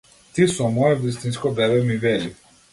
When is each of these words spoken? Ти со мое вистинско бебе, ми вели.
Ти 0.37 0.47
со 0.53 0.69
мое 0.77 0.95
вистинско 0.95 1.53
бебе, 1.61 1.79
ми 1.83 1.97
вели. 2.07 2.35